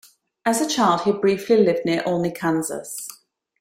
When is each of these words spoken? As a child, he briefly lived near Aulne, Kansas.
As 0.47 0.59
a 0.61 0.67
child, 0.67 1.01
he 1.01 1.11
briefly 1.11 1.57
lived 1.57 1.85
near 1.85 2.01
Aulne, 2.07 2.33
Kansas. 2.33 3.07